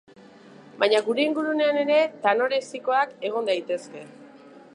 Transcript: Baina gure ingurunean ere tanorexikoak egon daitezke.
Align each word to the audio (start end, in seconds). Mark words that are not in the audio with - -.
Baina 0.83 1.01
gure 1.09 1.25
ingurunean 1.31 1.77
ere 1.83 1.99
tanorexikoak 2.25 3.15
egon 3.31 3.53
daitezke. 3.53 4.05